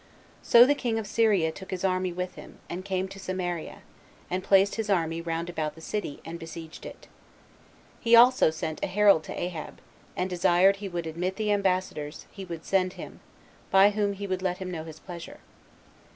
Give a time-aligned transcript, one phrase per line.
[0.41, 3.83] So the king of Syria took his army with him, and came to Samaria,
[4.31, 7.07] and placed his army round about the city, and besieged it.
[7.99, 9.79] He also sent a herald to Ahab,
[10.17, 13.19] and desired he would admit the ambassadors he would send him,
[13.69, 15.39] by whom he would let him know his pleasure.